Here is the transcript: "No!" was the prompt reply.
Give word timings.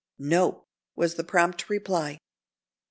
"No!" 0.17 0.65
was 0.95 1.13
the 1.13 1.23
prompt 1.23 1.69
reply. 1.69 2.17